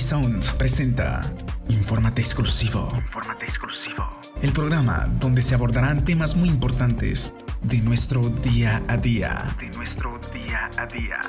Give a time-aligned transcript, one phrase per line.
[0.00, 1.22] Sound presenta
[1.68, 2.88] Infórmate exclusivo.
[2.94, 4.08] Infórmate exclusivo.
[4.40, 9.54] El programa donde se abordarán temas muy importantes de nuestro día a día.
[9.60, 11.20] De nuestro día a día.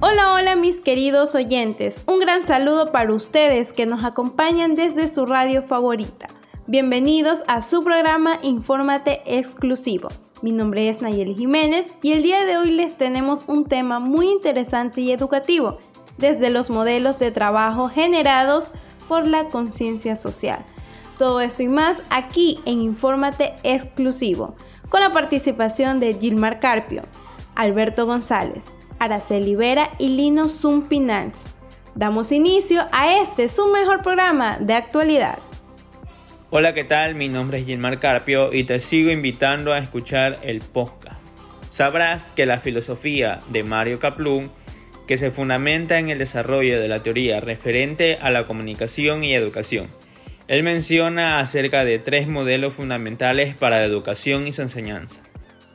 [0.00, 2.02] Hola, hola mis queridos oyentes.
[2.06, 6.28] Un gran saludo para ustedes que nos acompañan desde su radio favorita.
[6.66, 10.08] Bienvenidos a su programa Infórmate exclusivo.
[10.42, 14.28] Mi nombre es Nayeli Jiménez y el día de hoy les tenemos un tema muy
[14.28, 15.78] interesante y educativo,
[16.18, 18.72] desde los modelos de trabajo generados
[19.08, 20.64] por la conciencia social.
[21.18, 24.54] Todo esto y más aquí en Infórmate exclusivo,
[24.88, 27.02] con la participación de Gilmar Carpio,
[27.54, 28.64] Alberto González,
[28.98, 31.36] Araceli Vera y Lino Zumpinanch.
[31.94, 35.38] Damos inicio a este su mejor programa de actualidad.
[36.50, 37.14] Hola, ¿qué tal?
[37.14, 41.16] Mi nombre es Gilmar Carpio y te sigo invitando a escuchar el podcast.
[41.70, 44.50] Sabrás que la filosofía de Mario Kaplun,
[45.06, 49.88] que se fundamenta en el desarrollo de la teoría referente a la comunicación y educación,
[50.48, 55.22] él menciona acerca de tres modelos fundamentales para la educación y su enseñanza,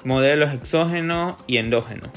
[0.04, 2.10] modelos exógenos y endógenos.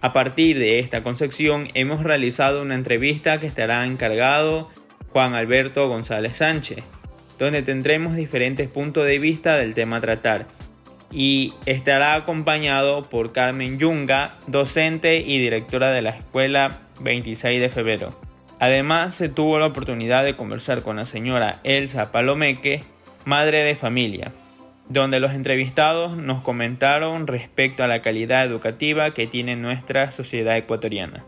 [0.00, 4.70] A partir de esta concepción hemos realizado una entrevista que estará encargado
[5.08, 6.84] Juan Alberto González Sánchez,
[7.36, 10.46] donde tendremos diferentes puntos de vista del tema a tratar
[11.10, 18.18] y estará acompañado por Carmen Yunga, docente y directora de la Escuela 26 de Febrero.
[18.60, 22.82] Además, se tuvo la oportunidad de conversar con la señora Elsa Palomeque,
[23.24, 24.32] madre de familia,
[24.88, 31.24] donde los entrevistados nos comentaron respecto a la calidad educativa que tiene nuestra sociedad ecuatoriana.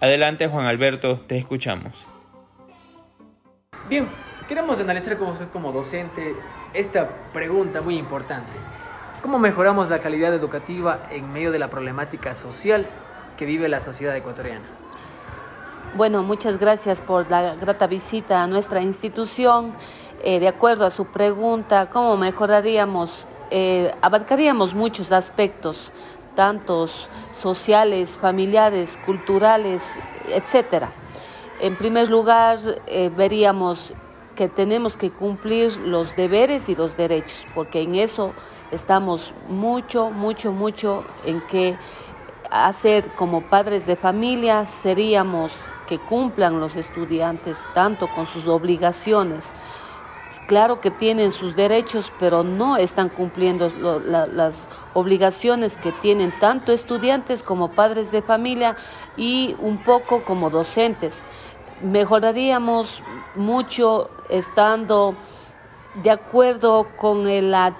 [0.00, 2.06] Adelante Juan Alberto, te escuchamos.
[3.88, 4.06] Bien,
[4.48, 6.36] Queremos analizar con usted como docente
[6.72, 8.52] esta pregunta muy importante.
[9.26, 12.86] ¿Cómo mejoramos la calidad educativa en medio de la problemática social
[13.36, 14.64] que vive la sociedad ecuatoriana?
[15.96, 19.72] Bueno, muchas gracias por la grata visita a nuestra institución.
[20.22, 23.26] Eh, de acuerdo a su pregunta, ¿cómo mejoraríamos?
[23.50, 25.90] Eh, abarcaríamos muchos aspectos,
[26.36, 29.82] tantos sociales, familiares, culturales,
[30.28, 30.92] etcétera.
[31.58, 33.92] En primer lugar, eh, veríamos
[34.36, 38.34] que tenemos que cumplir los deberes y los derechos, porque en eso
[38.70, 41.78] estamos mucho, mucho, mucho en que
[42.50, 45.52] hacer como padres de familia seríamos
[45.86, 49.52] que cumplan los estudiantes tanto con sus obligaciones.
[50.48, 57.42] Claro que tienen sus derechos, pero no están cumpliendo las obligaciones que tienen tanto estudiantes
[57.42, 58.76] como padres de familia
[59.16, 61.24] y un poco como docentes
[61.82, 63.02] mejoraríamos
[63.34, 65.14] mucho estando
[66.02, 67.76] de acuerdo con la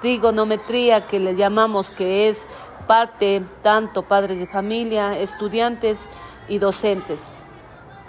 [0.00, 2.46] trigonometría que le llamamos que es
[2.86, 6.08] parte tanto padres de familia, estudiantes
[6.48, 7.32] y docentes.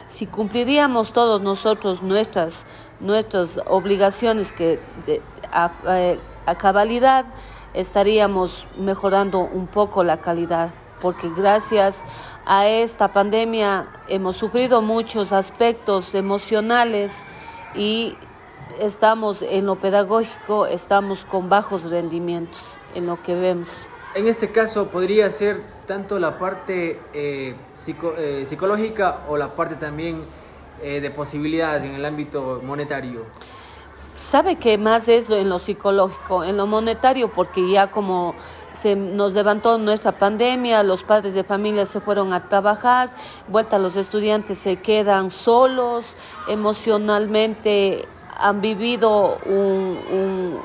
[0.05, 2.65] Si cumpliríamos todos nosotros nuestras,
[2.99, 4.79] nuestras obligaciones que
[5.51, 5.71] a,
[6.45, 7.25] a cabalidad,
[7.73, 10.69] estaríamos mejorando un poco la calidad,
[11.01, 12.03] porque gracias
[12.45, 17.13] a esta pandemia hemos sufrido muchos aspectos emocionales
[17.75, 18.15] y
[18.79, 23.87] estamos en lo pedagógico, estamos con bajos rendimientos en lo que vemos.
[24.15, 27.55] En este caso podría ser tanto la parte eh,
[28.17, 30.23] eh, psicológica o la parte también
[30.81, 33.25] eh, de posibilidades en el ámbito monetario.
[34.15, 38.35] Sabe que más es en lo psicológico, en lo monetario, porque ya como
[38.73, 43.09] se nos levantó nuestra pandemia, los padres de familia se fueron a trabajar,
[43.47, 46.05] vuelta los estudiantes se quedan solos,
[46.47, 48.07] emocionalmente
[48.37, 50.59] han vivido un,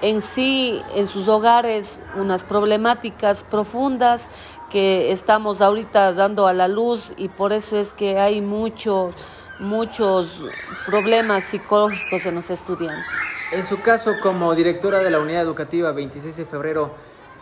[0.00, 4.28] en sí, en sus hogares, unas problemáticas profundas
[4.70, 9.12] que estamos ahorita dando a la luz y por eso es que hay mucho
[9.58, 10.42] muchos
[10.86, 13.06] problemas psicológicos en los estudiantes.
[13.52, 16.90] En su caso, como directora de la unidad educativa 26 de febrero,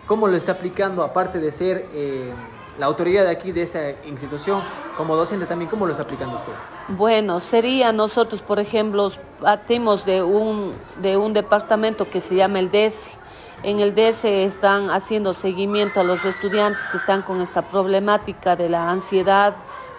[0.06, 2.34] ¿cómo lo está aplicando, aparte de ser eh,
[2.78, 4.62] la autoridad de aquí, de esta institución,
[4.96, 6.52] como docente también, cómo lo está aplicando usted?
[6.88, 9.10] Bueno, sería nosotros, por ejemplo,
[9.40, 13.18] partimos de un, de un departamento que se llama el DESE.
[13.62, 18.68] En el DESE están haciendo seguimiento a los estudiantes que están con esta problemática de
[18.68, 19.54] la ansiedad,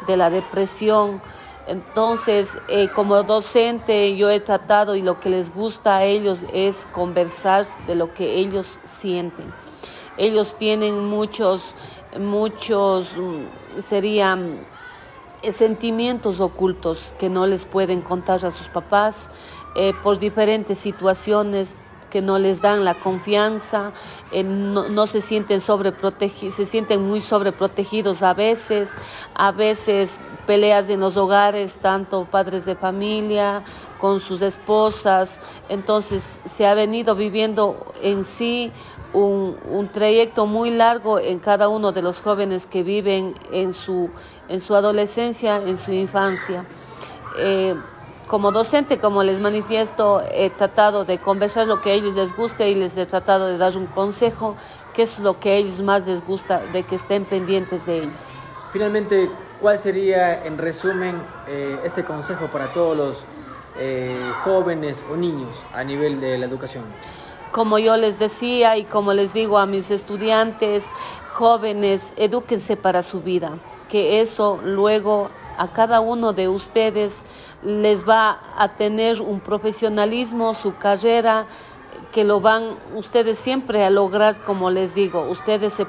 [0.08, 1.22] de la depresión,
[1.68, 6.88] entonces, eh, como docente, yo he tratado y lo que les gusta a ellos es
[6.92, 9.54] conversar de lo que ellos sienten.
[10.18, 11.74] Ellos tienen muchos,
[12.20, 14.66] muchos, mm, serían
[15.52, 19.30] sentimientos ocultos que no les pueden contar a sus papás
[19.76, 23.94] eh, por diferentes situaciones que no les dan la confianza,
[24.32, 28.92] eh, no, se sienten sobreprotegidos, se sienten muy sobreprotegidos a veces,
[29.34, 33.64] a veces peleas en los hogares, tanto padres de familia
[33.98, 38.72] con sus esposas, entonces se ha venido viviendo en sí
[39.14, 44.10] un, un, trayecto muy largo en cada uno de los jóvenes que viven en su,
[44.48, 46.66] en su adolescencia, en su infancia.
[47.38, 47.76] Eh,
[48.28, 52.70] como docente, como les manifiesto, he tratado de conversar lo que a ellos les guste
[52.70, 54.56] y les he tratado de dar un consejo,
[54.94, 58.22] que es lo que a ellos más les gusta, de que estén pendientes de ellos.
[58.72, 59.30] Finalmente,
[59.60, 63.26] ¿cuál sería, en resumen, eh, este consejo para todos los
[63.78, 66.84] eh, jóvenes o niños a nivel de la educación?
[67.52, 70.86] Como yo les decía y como les digo a mis estudiantes,
[71.34, 73.58] jóvenes, edúquense para su vida,
[73.90, 77.24] que eso luego a cada uno de ustedes
[77.64, 81.48] les va a tener un profesionalismo, su carrera,
[82.12, 85.88] que lo van ustedes siempre a lograr, como les digo, ustedes se,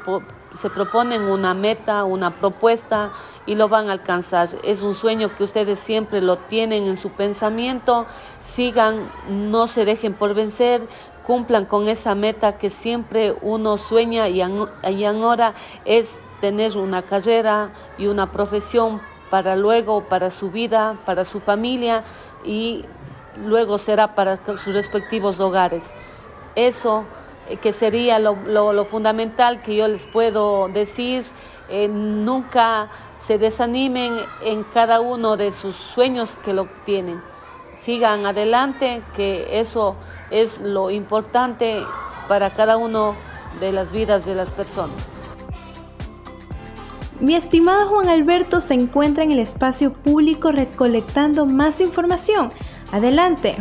[0.52, 3.12] se proponen una meta, una propuesta
[3.46, 4.48] y lo van a alcanzar.
[4.62, 8.06] Es un sueño que ustedes siempre lo tienen en su pensamiento,
[8.40, 10.86] sigan, no se dejen por vencer,
[11.24, 15.54] cumplan con esa meta que siempre uno sueña y, y ahora
[15.84, 19.00] es tener una carrera y una profesión
[19.32, 22.04] para luego, para su vida, para su familia
[22.44, 22.84] y
[23.46, 25.84] luego será para sus respectivos hogares.
[26.54, 27.04] Eso
[27.48, 31.24] eh, que sería lo, fundamental que yo les puedo decir,
[31.70, 37.22] eh, nunca se desanimen en cada uno de sus sueños que lo tienen.
[37.74, 39.96] Sigan adelante, que eso
[40.30, 41.82] es lo importante
[42.28, 43.16] para cada uno
[43.60, 45.21] de las vidas de las personas.
[47.22, 52.50] Mi estimado Juan Alberto se encuentra en el espacio público recolectando más información.
[52.90, 53.54] Adelante.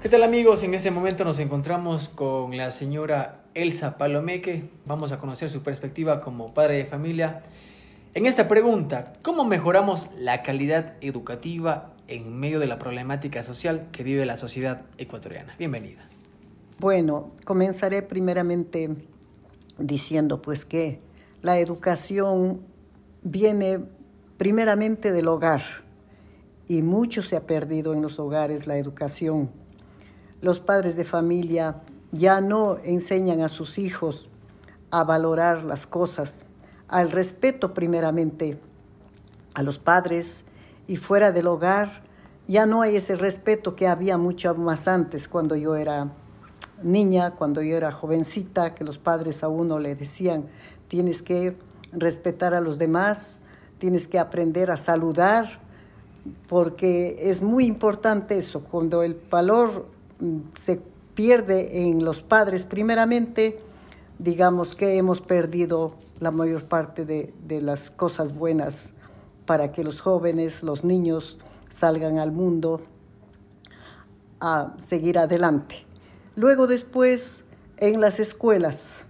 [0.00, 0.62] ¿Qué tal amigos?
[0.62, 4.70] En este momento nos encontramos con la señora Elsa Palomeque.
[4.86, 7.42] Vamos a conocer su perspectiva como padre de familia.
[8.14, 14.04] En esta pregunta, ¿cómo mejoramos la calidad educativa en medio de la problemática social que
[14.04, 15.54] vive la sociedad ecuatoriana?
[15.58, 16.08] Bienvenida.
[16.78, 18.88] Bueno, comenzaré primeramente
[19.78, 21.00] diciendo pues que
[21.42, 22.62] la educación
[23.22, 23.84] viene
[24.36, 25.62] primeramente del hogar
[26.66, 29.50] y mucho se ha perdido en los hogares la educación.
[30.40, 31.82] Los padres de familia
[32.12, 34.30] ya no enseñan a sus hijos
[34.90, 36.44] a valorar las cosas,
[36.88, 38.60] al respeto primeramente
[39.54, 40.44] a los padres
[40.86, 42.02] y fuera del hogar
[42.46, 46.12] ya no hay ese respeto que había mucho más antes cuando yo era
[46.82, 50.46] niña, cuando yo era jovencita, que los padres a uno le decían,
[50.88, 51.56] tienes que
[51.92, 53.38] respetar a los demás,
[53.78, 55.60] tienes que aprender a saludar,
[56.48, 59.86] porque es muy importante eso, cuando el valor
[60.20, 60.80] mm, se
[61.14, 63.60] pierde en los padres, primeramente,
[64.18, 68.94] digamos que hemos perdido la mayor parte de, de las cosas buenas
[69.46, 71.38] para que los jóvenes, los niños
[71.70, 72.80] salgan al mundo
[74.40, 75.87] a seguir adelante.
[76.38, 77.42] Luego después
[77.78, 79.06] en las escuelas,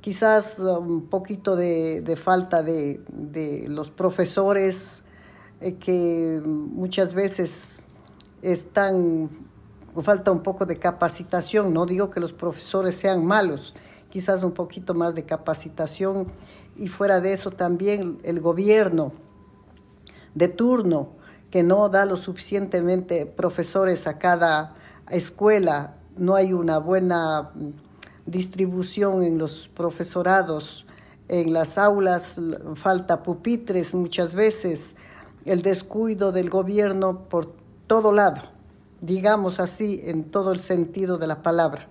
[0.00, 5.02] quizás un poquito de, falta de, los profesores
[5.60, 7.82] eh, que muchas veces
[8.40, 9.28] están,
[10.00, 13.74] falta un poco de capacitación, no digo que los profesores sean malos,
[14.08, 16.26] quizás un poquito más de capacitación.
[16.74, 19.12] Y fuera de eso también el gobierno
[20.34, 21.10] de turno
[21.50, 24.74] que no da lo suficientemente profesores a cada
[25.10, 27.50] escuela no hay una buena
[28.24, 30.86] distribución en los profesorados,
[31.28, 32.40] en las aulas
[32.74, 34.96] falta pupitres muchas veces,
[35.44, 37.52] el descuido del gobierno por
[37.86, 38.42] todo lado,
[39.00, 41.88] digamos así, en todo el sentido de la palabra.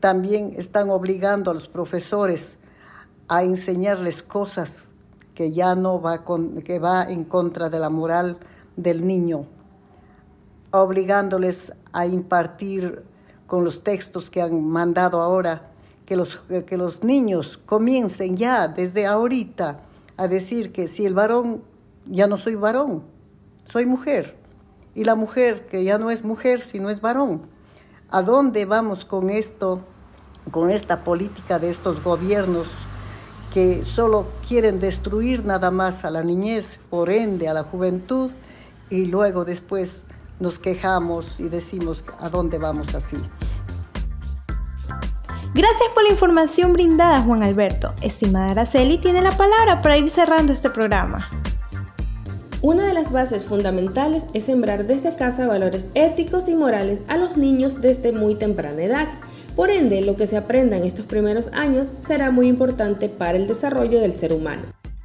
[0.00, 2.58] También están obligando a los profesores
[3.28, 4.88] a enseñarles cosas
[5.34, 6.24] que ya no va
[6.64, 8.38] que va en contra de la moral
[8.76, 9.46] del niño,
[10.72, 13.04] obligándoles a impartir
[13.52, 15.68] con los textos que han mandado ahora,
[16.06, 19.82] que los, que los niños comiencen ya desde ahorita
[20.16, 21.62] a decir que si el varón,
[22.06, 23.02] ya no soy varón,
[23.66, 24.38] soy mujer,
[24.94, 27.42] y la mujer que ya no es mujer, sino es varón.
[28.08, 29.84] ¿A dónde vamos con esto,
[30.50, 32.68] con esta política de estos gobiernos
[33.52, 38.30] que solo quieren destruir nada más a la niñez, por ende a la juventud,
[38.88, 40.06] y luego después
[40.40, 43.16] nos quejamos y decimos a dónde vamos así.
[45.54, 47.92] Gracias por la información brindada, Juan Alberto.
[48.00, 51.28] Estimada Araceli, tiene la palabra para ir cerrando este programa.
[52.62, 57.36] Una de las bases fundamentales es sembrar desde casa valores éticos y morales a los
[57.36, 59.08] niños desde muy temprana edad.
[59.54, 63.46] Por ende, lo que se aprenda en estos primeros años será muy importante para el
[63.46, 64.62] desarrollo del ser humano.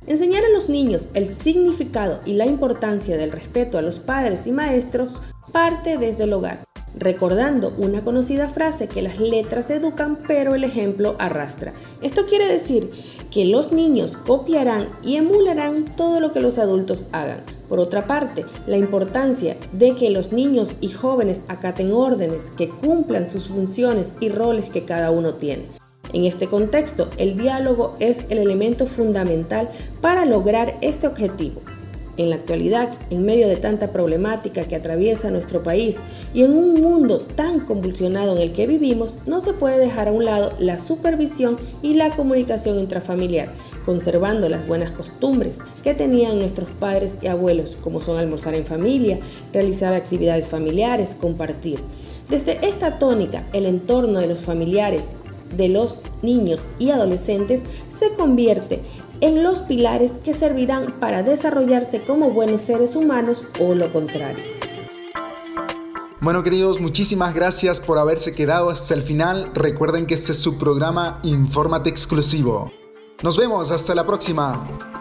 [0.07, 4.53] Enseñar a los niños el significado y la importancia del respeto a los padres y
[4.53, 5.17] maestros
[5.51, 6.63] parte desde el hogar,
[6.95, 11.73] recordando una conocida frase que las letras educan pero el ejemplo arrastra.
[12.01, 12.89] Esto quiere decir
[13.31, 17.41] que los niños copiarán y emularán todo lo que los adultos hagan.
[17.67, 23.27] Por otra parte, la importancia de que los niños y jóvenes acaten órdenes, que cumplan
[23.27, 25.65] sus funciones y roles que cada uno tiene.
[26.13, 29.69] En este contexto, el diálogo es el elemento fundamental
[30.01, 31.61] para lograr este objetivo.
[32.17, 35.97] En la actualidad, en medio de tanta problemática que atraviesa nuestro país
[36.33, 40.11] y en un mundo tan convulsionado en el que vivimos, no se puede dejar a
[40.11, 43.49] un lado la supervisión y la comunicación intrafamiliar,
[43.85, 49.19] conservando las buenas costumbres que tenían nuestros padres y abuelos, como son almorzar en familia,
[49.53, 51.79] realizar actividades familiares, compartir.
[52.29, 55.11] Desde esta tónica, el entorno de los familiares,
[55.55, 58.81] de los niños y adolescentes se convierte
[59.21, 64.43] en los pilares que servirán para desarrollarse como buenos seres humanos o lo contrario.
[66.19, 69.51] Bueno queridos, muchísimas gracias por haberse quedado hasta el final.
[69.53, 72.71] Recuerden que este es su programa Infórmate Exclusivo.
[73.23, 74.96] Nos vemos, hasta la próxima.